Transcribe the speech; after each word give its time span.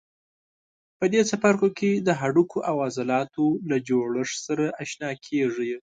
په 0.97 1.05
دې 1.13 1.21
څپرکي 1.29 1.69
کې 1.79 1.91
د 2.07 2.09
هډوکو 2.19 2.59
او 2.69 2.75
عضلاتو 2.87 3.45
له 3.69 3.77
جوړښت 3.87 4.37
سره 4.47 4.65
آشنا 4.81 5.09
کېږئ. 5.25 5.71